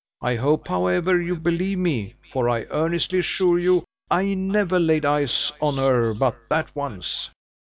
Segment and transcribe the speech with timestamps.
[0.21, 5.51] I hope, however, you believe me; for I earnestly assure you, I never laid eyes
[5.61, 7.29] on her but that once."